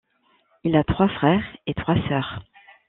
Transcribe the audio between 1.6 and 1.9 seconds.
et